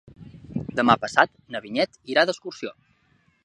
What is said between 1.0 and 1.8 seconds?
passat na